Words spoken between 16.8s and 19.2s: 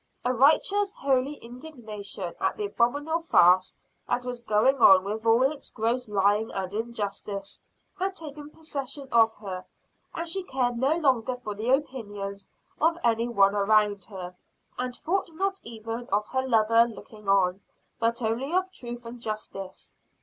looking on, but only of truth